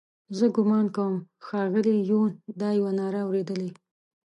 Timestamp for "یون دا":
2.09-2.69